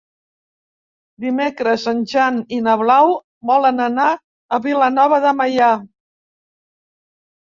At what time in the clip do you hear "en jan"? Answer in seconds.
1.91-2.39